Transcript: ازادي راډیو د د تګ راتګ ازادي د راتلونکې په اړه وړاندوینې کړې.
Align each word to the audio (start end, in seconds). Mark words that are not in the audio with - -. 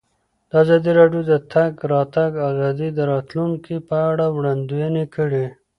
ازادي 0.61 0.91
راډیو 0.99 1.21
د 1.25 1.31
د 1.31 1.33
تګ 1.53 1.73
راتګ 1.93 2.31
ازادي 2.49 2.87
د 2.93 2.99
راتلونکې 3.11 3.75
په 3.87 3.95
اړه 4.09 4.25
وړاندوینې 4.37 5.05
کړې. 5.15 5.45